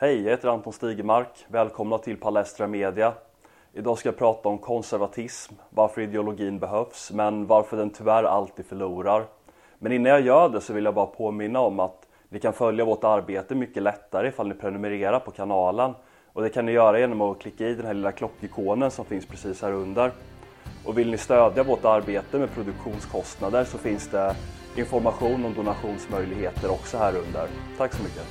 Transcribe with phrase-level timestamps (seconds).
[0.00, 1.46] Hej, jag heter Anton Stigemark.
[1.48, 3.12] Välkomna till Palestra Media.
[3.72, 9.24] Idag ska jag prata om konservatism, varför ideologin behövs, men varför den tyvärr alltid förlorar.
[9.78, 12.84] Men innan jag gör det så vill jag bara påminna om att ni kan följa
[12.84, 15.94] vårt arbete mycket lättare ifall ni prenumererar på kanalen.
[16.32, 19.26] Och det kan ni göra genom att klicka i den här lilla klockikonen som finns
[19.26, 20.12] precis här under.
[20.84, 24.36] Och vill ni stödja vårt arbete med produktionskostnader så finns det
[24.76, 27.48] information om donationsmöjligheter också här under.
[27.78, 28.26] Tack så mycket!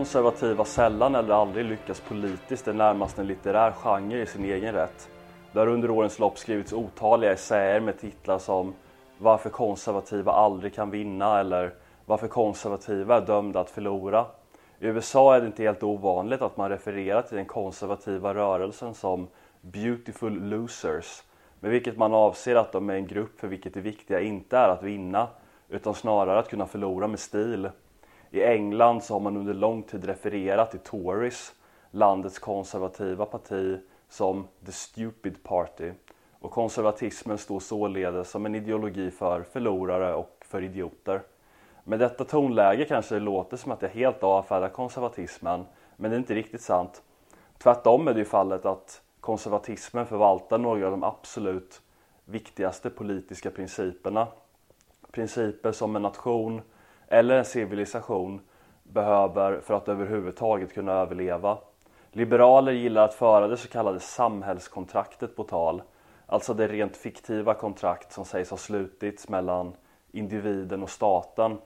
[0.00, 5.08] Konservativa sällan eller aldrig lyckas politiskt är närmast en litterär genre i sin egen rätt.
[5.52, 8.74] Det har under årens lopp skrivits otaliga essäer med titlar som
[9.18, 11.74] Varför konservativa aldrig kan vinna eller
[12.06, 14.26] Varför konservativa är dömda att förlora.
[14.78, 19.26] I USA är det inte helt ovanligt att man refererar till den konservativa rörelsen som
[19.60, 21.22] Beautiful Losers
[21.60, 24.68] med vilket man avser att de är en grupp för vilket det viktiga inte är
[24.68, 25.28] att vinna
[25.68, 27.68] utan snarare att kunna förlora med stil.
[28.30, 31.54] I England så har man under lång tid refererat till Tories,
[31.90, 35.92] landets konservativa parti, som the stupid party.
[36.40, 41.22] Och konservatismen står således som en ideologi för förlorare och för idioter.
[41.84, 45.64] Med detta tonläge kanske det låter som att jag helt avfärdar konservatismen,
[45.96, 47.02] men det är inte riktigt sant.
[47.58, 51.82] Tvärtom är det ju fallet att konservatismen förvaltar några av de absolut
[52.24, 54.26] viktigaste politiska principerna.
[55.10, 56.62] Principer som en nation
[57.10, 58.40] eller en civilisation
[58.82, 61.58] behöver för att överhuvudtaget kunna överleva.
[62.12, 65.82] Liberaler gillar att föra det så kallade samhällskontraktet på tal,
[66.26, 69.72] alltså det rent fiktiva kontrakt som sägs ha slutits mellan
[70.12, 71.58] individen och staten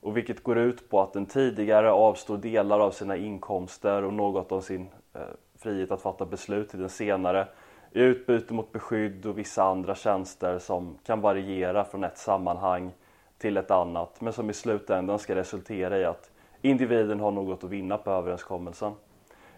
[0.00, 4.52] och vilket går ut på att den tidigare avstår delar av sina inkomster och något
[4.52, 5.20] av sin eh,
[5.58, 7.48] frihet att fatta beslut till den senare
[7.92, 12.92] i utbyte mot beskydd och vissa andra tjänster som kan variera från ett sammanhang
[13.42, 16.30] till ett annat men som i slutändan ska resultera i att
[16.60, 18.92] individen har något att vinna på överenskommelsen.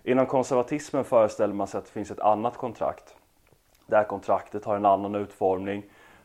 [0.02, 3.16] Inom konservatismen föreställer man sig att det finns ett annat kontrakt.
[3.86, 5.82] Det här kontraktet har en annan utformning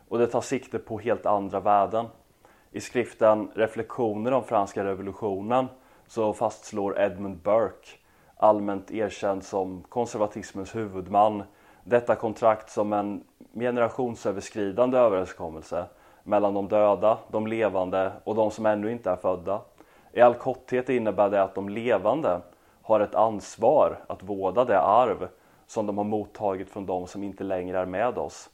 [0.08, 2.06] och det tar sikte på helt andra värden.
[2.70, 5.66] I skriften Reflektioner om franska revolutionen
[6.06, 7.88] så fastslår Edmund Burke,
[8.36, 11.42] allmänt erkänd som konservatismens huvudman,
[11.84, 15.86] detta kontrakt som en generationsöverskridande överenskommelse
[16.22, 19.60] mellan de döda, de levande och de som ännu inte är födda.
[20.12, 22.40] I all korthet innebär det att de levande
[22.82, 25.28] har ett ansvar att vårda det arv
[25.66, 28.50] som de har mottagit från de som inte längre är med oss.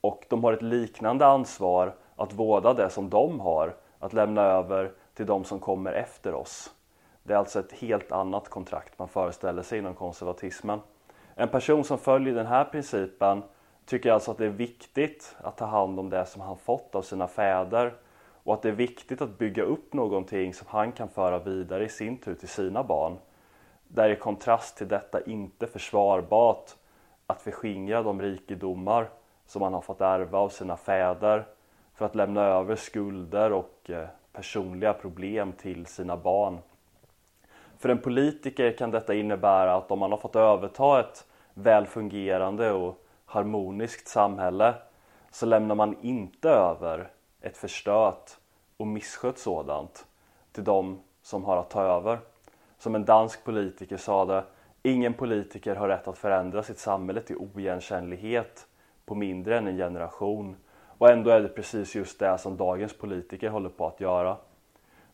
[0.00, 4.92] Och de har ett liknande ansvar att vårda det som de har att lämna över
[5.14, 6.74] till de som kommer efter oss.
[7.22, 10.80] Det är alltså ett helt annat kontrakt man föreställer sig inom konservatismen.
[11.34, 13.42] En person som följer den här principen
[13.86, 17.02] tycker alltså att det är viktigt att ta hand om det som han fått av
[17.02, 17.94] sina fäder
[18.44, 21.88] och att det är viktigt att bygga upp någonting som han kan föra vidare i
[21.88, 23.16] sin tur till sina barn.
[23.88, 26.70] Där i kontrast till detta inte försvarbart
[27.26, 29.08] att förskingra de rikedomar
[29.46, 31.44] som han har fått ärva av sina fäder
[31.94, 36.58] för att lämna över skulder och eh, personliga problem till sina barn.
[37.78, 43.03] För en politiker kan detta innebära att om man har fått överta ett välfungerande och
[43.34, 44.74] harmoniskt samhälle
[45.30, 48.30] så lämnar man inte över ett förstört
[48.76, 50.06] och misskött sådant
[50.52, 52.18] till de som har att ta över.
[52.78, 54.44] Som en dansk politiker sa det,
[54.82, 58.66] ingen politiker har rätt att förändra sitt samhälle till oigenkännlighet
[59.06, 60.56] på mindre än en generation.
[60.98, 64.36] Och ändå är det precis just det som dagens politiker håller på att göra.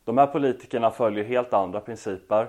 [0.04, 2.48] De här politikerna följer helt andra principer.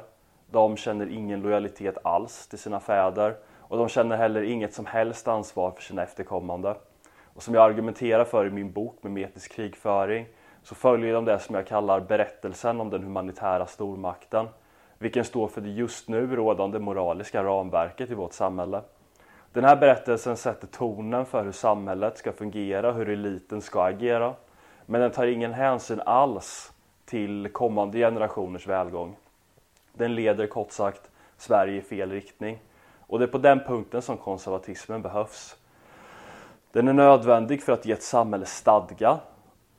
[0.50, 3.36] De känner ingen lojalitet alls till sina fäder
[3.72, 6.76] och de känner heller inget som helst ansvar för sina efterkommande.
[7.34, 10.26] Och som jag argumenterar för i min bok med metisk krigföring
[10.64, 14.48] så följer de det som jag kallar berättelsen om den humanitära stormakten,
[14.98, 18.82] vilken står för det just nu rådande moraliska ramverket i vårt samhälle.
[19.54, 24.34] Den här berättelsen sätter tonen för hur samhället ska fungera, hur eliten ska agera,
[24.86, 26.72] men den tar ingen hänsyn alls
[27.06, 29.16] till kommande generationers välgång.
[29.94, 32.60] Den leder kort sagt Sverige i fel riktning.
[33.12, 35.56] Och det är på den punkten som konservatismen behövs.
[36.72, 39.20] Den är nödvändig för att ge ett samhälle stadga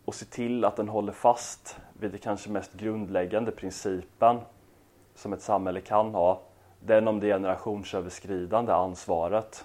[0.05, 4.41] och se till att den håller fast vid det kanske mest grundläggande principen
[5.15, 6.41] som ett samhälle kan ha.
[6.81, 9.65] Den om det generationsöverskridande ansvaret.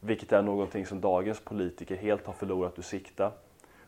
[0.00, 3.30] Vilket är någonting som dagens politiker helt har förlorat ur sikte.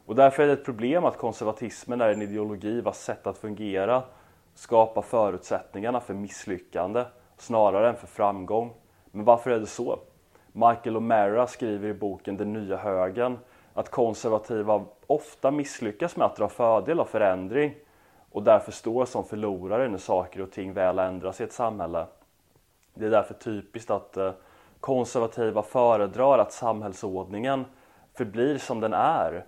[0.07, 4.03] Och därför är det ett problem att konservatismen är en ideologi vars sätt att fungera
[4.55, 7.05] skapar förutsättningarna för misslyckande
[7.37, 8.75] snarare än för framgång.
[9.13, 9.99] Men varför är det så?
[10.53, 13.39] Michael O'Mara skriver i boken Den nya högen
[13.75, 17.75] att konservativa ofta misslyckas med att dra fördel av förändring
[18.31, 22.07] och därför står som förlorare när saker och ting väl ändras i ett samhälle.
[22.95, 24.33] Det är därför typiskt att eh,
[24.81, 27.65] konservativa föredrar att samhällsordningen
[28.15, 29.45] förblir som den är.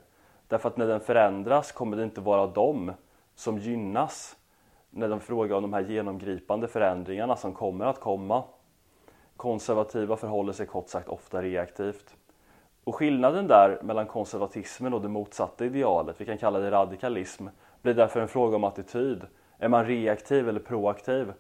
[0.49, 2.93] Därför att när den förändras kommer det inte vara de
[3.35, 4.37] som gynnas
[4.91, 8.43] när de frågar om de här genomgripande förändringarna som kommer att komma.
[9.37, 12.17] Konservativa förhåller sig kort sagt ofta reaktivt.
[12.85, 17.47] Och skillnaden där mellan konservatismen och det motsatta idealet, vi kan kalla det radikalism,
[17.83, 19.23] blir därför en fråga om attityd.
[19.59, 21.33] Är man reaktiv eller proaktiv?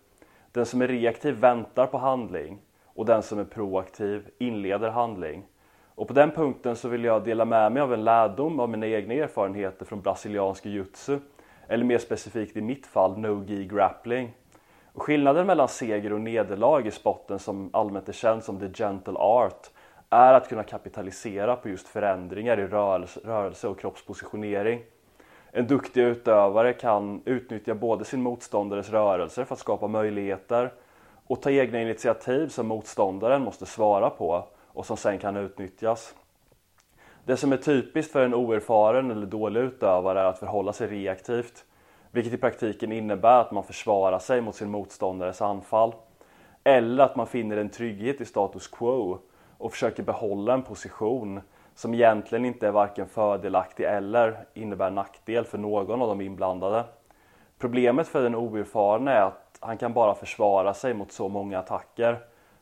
[0.52, 5.46] Den som är reaktiv väntar på handling och den som är proaktiv inleder handling.
[5.94, 8.86] Och på den punkten så vill jag dela med mig av en lärdom av mina
[8.86, 11.18] egna erfarenheter från brasiliansk jiu-jitsu
[11.68, 14.34] eller mer specifikt i mitt fall no-gi grappling.
[14.96, 19.70] Skillnaden mellan seger och nederlag i spotten som allmänt är känd som the gentle art
[20.10, 24.82] är att kunna kapitalisera på just förändringar i rörelse, rörelse och kroppspositionering.
[25.50, 30.72] En duktig utövare kan utnyttja både sin motståndares rörelser för att skapa möjligheter
[31.26, 36.14] och ta egna initiativ som motståndaren måste svara på och som sen kan utnyttjas.
[37.24, 41.64] Det som är typiskt för en oerfaren eller dålig utövare är att förhålla sig reaktivt,
[42.14, 45.94] vilket i praktiken innebär att man försvarar sig mot sin motståndares anfall.
[46.64, 49.18] Eller att man finner en trygghet i status quo
[49.58, 51.40] och försöker behålla en position
[51.74, 56.84] som egentligen inte är varken fördelaktig eller innebär nackdel för någon av de inblandade.
[57.58, 62.18] Problemet för den oerfarne är att han kan bara försvara sig mot så många attacker.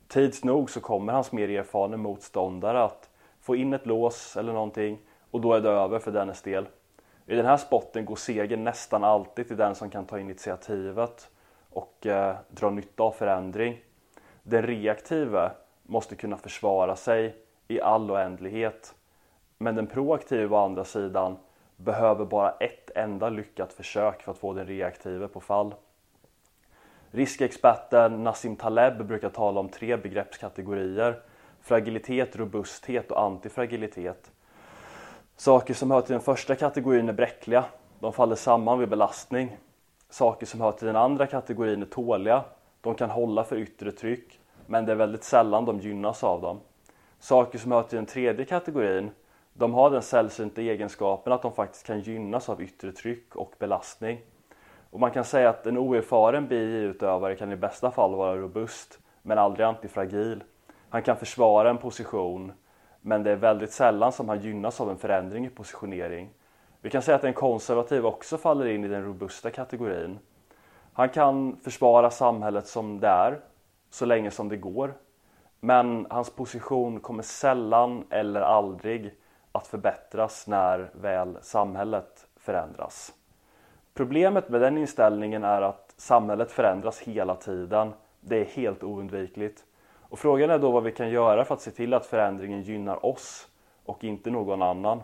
[0.08, 3.10] Tids nog så kommer hans mer erfarna motståndare att
[3.40, 4.98] få in ett lås eller någonting
[5.30, 6.66] och då är det över för dennes del.
[7.26, 11.30] I den här spotten går segern nästan alltid till den som kan ta initiativet
[11.70, 13.80] och eh, dra nytta av förändring.
[14.42, 15.50] Den reaktive
[15.82, 17.36] måste kunna försvara sig
[17.68, 18.94] i all oändlighet.
[19.58, 21.36] Men den proaktive å andra sidan
[21.76, 25.74] behöver bara ett enda lyckat försök för att få den reaktive på fall.
[27.10, 31.20] Riskexperten Nassim Taleb brukar tala om tre begreppskategorier.
[31.60, 34.30] Fragilitet, robusthet och antifragilitet.
[35.36, 37.64] Saker som hör till den första kategorin är bräckliga.
[38.00, 39.56] De faller samman vid belastning.
[40.10, 42.44] Saker som hör till den andra kategorin är tåliga.
[42.80, 46.60] De kan hålla för yttre tryck men det är väldigt sällan de gynnas av dem.
[47.18, 49.10] Saker som hör till den tredje kategorin,
[49.54, 54.20] de har den sällsynta egenskapen att de faktiskt kan gynnas av yttre tryck och belastning.
[54.90, 59.38] Och man kan säga att en oerfaren BI-utövare kan i bästa fall vara robust, men
[59.38, 60.44] aldrig antifragil.
[60.88, 62.52] Han kan försvara en position,
[63.02, 66.30] men det är väldigt sällan som han gynnas av en förändring i positionering.
[66.80, 70.18] Vi kan säga att en konservativ också faller in i den robusta kategorin.
[70.92, 73.40] Han kan försvara samhället som det är,
[73.90, 74.94] så länge som det går.
[75.60, 79.14] Men hans position kommer sällan eller aldrig
[79.52, 83.12] att förbättras när väl samhället förändras.
[83.94, 87.92] Problemet med den inställningen är att samhället förändras hela tiden.
[88.20, 89.64] Det är helt oundvikligt.
[90.12, 93.06] Och frågan är då vad vi kan göra för att se till att förändringen gynnar
[93.06, 93.48] oss
[93.84, 95.02] och inte någon annan.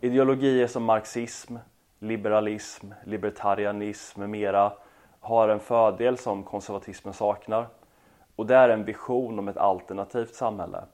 [0.00, 1.56] Ideologier som marxism,
[1.98, 4.72] liberalism, libertarianism med mera
[5.20, 7.66] har en fördel som konservatismen saknar.
[8.36, 10.84] Och det är en vision om ett alternativt samhälle.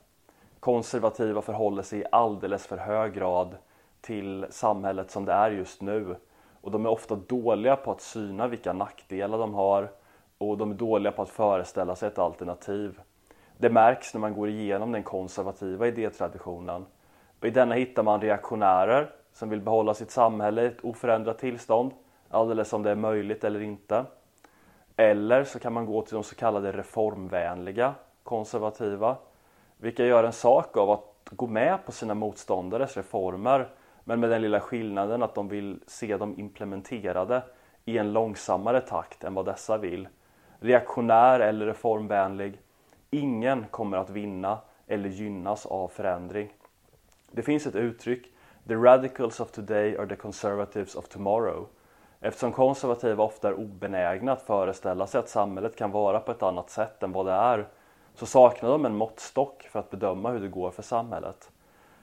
[0.61, 3.57] Konservativa förhåller sig i alldeles för hög grad
[4.01, 6.17] till samhället som det är just nu.
[6.61, 9.89] Och de är ofta dåliga på att syna vilka nackdelar de har
[10.41, 13.01] och de är dåliga på att föreställa sig ett alternativ.
[13.57, 16.87] Det märks när man går igenom den konservativa idétraditionen.
[17.41, 21.93] Och I denna hittar man reaktionärer som vill behålla sitt samhälle i ett oförändrat tillstånd,
[22.29, 24.05] alldeles om det är möjligt eller inte.
[24.97, 29.17] Eller så kan man gå till de så kallade reformvänliga konservativa,
[29.77, 33.69] vilka gör en sak av att gå med på sina motståndares reformer,
[34.05, 37.43] men med den lilla skillnaden att de vill se dem implementerade
[37.85, 40.09] i en långsammare takt än vad dessa vill.
[40.61, 42.61] Reaktionär eller reformvänlig,
[43.11, 46.53] ingen kommer att vinna eller gynnas av förändring.
[47.31, 48.27] Det finns ett uttryck,
[48.69, 51.67] the radicals of today are the conservatives of tomorrow.
[52.21, 56.71] Eftersom konservativa ofta är obenägna att föreställa sig att samhället kan vara på ett annat
[56.71, 57.69] sätt än vad det är
[58.15, 61.51] så saknar de en måttstock för att bedöma hur det går för samhället.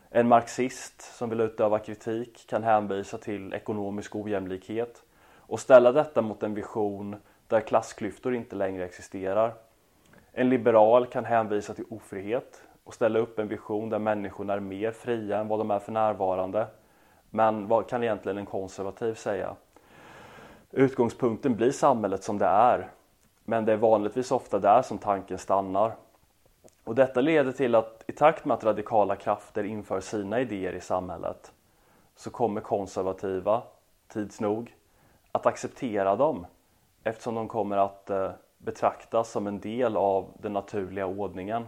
[0.10, 5.04] En marxist som vill utöva kritik kan hänvisa till ekonomisk ojämlikhet
[5.36, 7.16] och ställa detta mot en vision
[7.48, 9.54] där klassklyftor inte längre existerar.
[10.32, 14.92] En liberal kan hänvisa till ofrihet och ställa upp en vision där människorna är mer
[14.92, 16.68] fria än vad de är för närvarande
[17.30, 19.56] Men vad kan egentligen en konservativ säga?
[20.72, 22.89] Utgångspunkten blir samhället som det är,
[23.46, 25.92] men det är vanligtvis ofta där som tanken stannar.
[26.84, 30.82] Och detta leder till att i takt med att radikala krafter inför sina idéer i
[30.82, 31.51] samhället
[32.16, 33.62] så kommer konservativa,
[34.08, 34.75] tids nog,
[35.32, 36.46] att acceptera dem
[37.04, 41.66] eftersom de kommer att eh, betraktas som en del av den naturliga ordningen.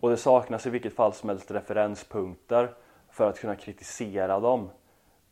[0.00, 2.74] Och det saknas i vilket fall som helst referenspunkter
[3.10, 4.70] för att kunna kritisera dem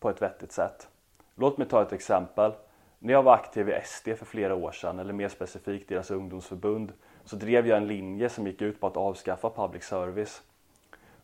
[0.01, 0.89] på ett vettigt sätt.
[1.35, 2.53] Låt mig ta ett exempel.
[2.99, 6.93] När jag var aktiv i SD för flera år sedan, eller mer specifikt deras ungdomsförbund,
[7.25, 10.43] så drev jag en linje som gick ut på att avskaffa public service.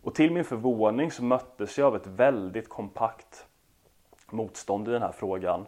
[0.02, 3.46] Och till min förvåning så möttes jag av ett väldigt kompakt
[4.30, 5.66] motstånd i den här frågan.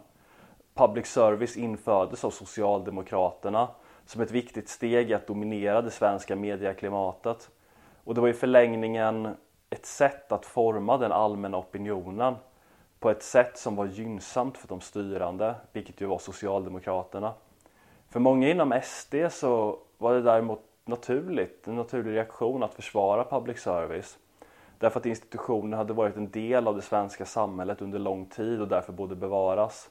[0.77, 3.67] Public service infördes av Socialdemokraterna
[4.05, 7.49] som ett viktigt steg i att dominera det svenska medieklimatet.
[8.03, 9.35] Och det var i förlängningen
[9.69, 12.35] ett sätt att forma den allmänna opinionen
[12.99, 17.33] på ett sätt som var gynnsamt för de styrande, vilket ju var Socialdemokraterna.
[18.09, 23.59] För många inom SD så var det däremot naturligt, en naturlig reaktion att försvara public
[23.59, 24.17] service.
[24.79, 28.67] Därför att institutionen hade varit en del av det svenska samhället under lång tid och
[28.67, 29.89] därför borde bevaras.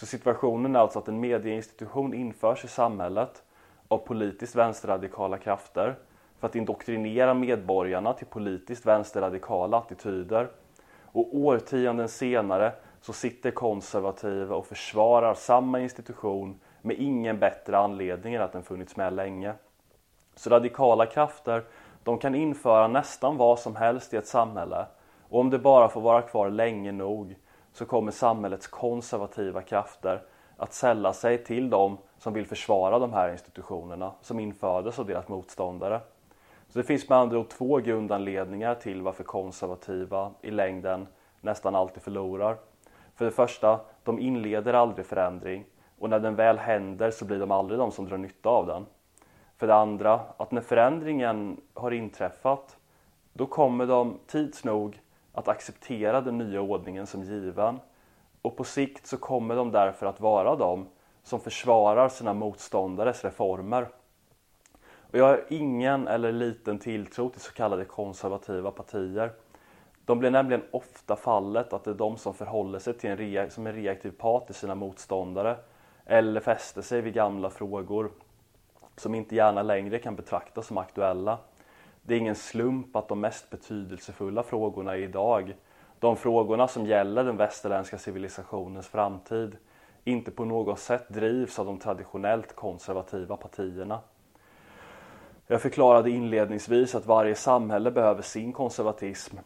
[0.00, 3.42] Så situationen är alltså att en medieinstitution införs i samhället
[3.88, 5.94] av politiskt vänsterradikala krafter
[6.38, 10.48] för att indoktrinera medborgarna till politiskt vänsterradikala attityder.
[11.04, 18.42] Och årtionden senare så sitter konservativa och försvarar samma institution med ingen bättre anledning än
[18.42, 19.54] att den funnits med länge.
[20.34, 21.64] Så radikala krafter,
[22.04, 24.86] de kan införa nästan vad som helst i ett samhälle
[25.28, 27.36] och om det bara får vara kvar länge nog
[27.72, 30.22] så kommer samhällets konservativa krafter
[30.56, 35.28] att sälla sig till dem som vill försvara de här institutionerna som infördes av deras
[35.28, 36.00] motståndare.
[36.68, 41.06] Så det finns med andra ord två grundanledningar till varför konservativa i längden
[41.40, 42.56] nästan alltid förlorar.
[43.14, 45.64] För det första, de inleder aldrig förändring
[45.98, 48.86] och när den väl händer så blir de aldrig de som drar nytta av den.
[49.56, 52.76] För det andra, att när förändringen har inträffat
[53.32, 55.00] då kommer de tids nog
[55.40, 57.80] att acceptera den nya ordningen som given
[58.42, 60.88] och på sikt så kommer de därför att vara de
[61.22, 63.88] som försvarar sina motståndares reformer.
[64.82, 69.32] Och jag har ingen eller liten tilltro till så kallade konservativa partier.
[70.04, 73.66] De blir nämligen ofta fallet att det är de som förhåller sig till en som
[73.66, 75.56] en reaktiv part till sina motståndare
[76.04, 78.10] eller fäster sig vid gamla frågor
[78.96, 81.38] som inte gärna längre kan betraktas som aktuella.
[82.02, 85.54] Det är ingen slump att de mest betydelsefulla frågorna idag,
[85.98, 89.56] de frågorna som gäller den västerländska civilisationens framtid,
[90.04, 94.00] inte på något sätt drivs av de traditionellt konservativa partierna.
[95.46, 99.36] Jag förklarade inledningsvis att varje samhälle behöver sin konservatism.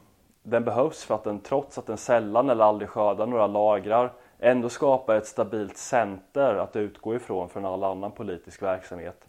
[0.43, 4.69] Den behövs för att den trots att den sällan eller aldrig skördar några lagrar ändå
[4.69, 9.25] skapar ett stabilt center att utgå ifrån från all annan politisk verksamhet.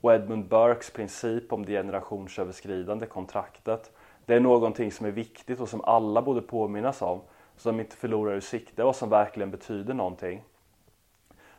[0.00, 3.92] Och Edmund Burkes princip om det generationsöverskridande kontraktet
[4.26, 7.20] det är någonting som är viktigt och som alla borde påminnas om
[7.56, 10.42] så de inte förlorar ur sikte vad som verkligen betyder någonting.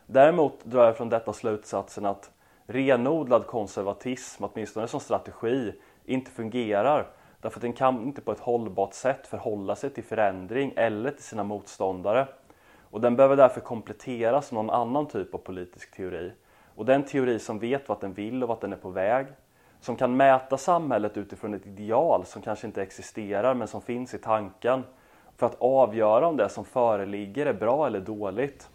[0.06, 2.30] Däremot drar jag från detta slutsatsen att
[2.66, 5.72] renodlad konservatism, åtminstone som strategi,
[6.04, 7.06] inte fungerar
[7.40, 11.24] därför att den kan inte på ett hållbart sätt förhålla sig till förändring eller till
[11.24, 12.28] sina motståndare.
[12.90, 16.32] Och den behöver därför kompletteras med någon annan typ av politisk teori.
[16.78, 19.26] Och den teori som vet vad den vill och vart den är på väg,
[19.80, 24.18] som kan mäta samhället utifrån ett ideal som kanske inte existerar men som finns i
[24.18, 24.82] tanken
[25.36, 28.68] för att avgöra om det som föreligger är bra eller dåligt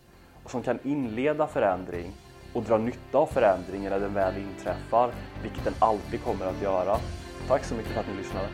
[0.44, 2.14] och som kan inleda förändring
[2.54, 5.12] och dra nytta av förändringen när den väl inträffar,
[5.44, 6.98] vilket den alltid kommer att göra.
[7.48, 8.48] Tack så mycket för att ni lyssnade.